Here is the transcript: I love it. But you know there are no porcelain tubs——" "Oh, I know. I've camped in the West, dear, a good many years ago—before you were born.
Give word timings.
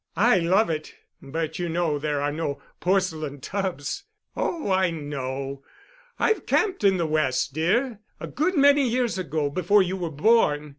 I 0.17 0.39
love 0.39 0.71
it. 0.71 0.95
But 1.21 1.59
you 1.59 1.69
know 1.69 1.99
there 1.99 2.21
are 2.21 2.31
no 2.31 2.59
porcelain 2.79 3.39
tubs——" 3.39 4.05
"Oh, 4.35 4.71
I 4.71 4.89
know. 4.89 5.61
I've 6.17 6.47
camped 6.47 6.83
in 6.83 6.97
the 6.97 7.05
West, 7.05 7.53
dear, 7.53 7.99
a 8.19 8.25
good 8.25 8.57
many 8.57 8.89
years 8.89 9.19
ago—before 9.19 9.83
you 9.83 9.95
were 9.97 10.09
born. 10.09 10.69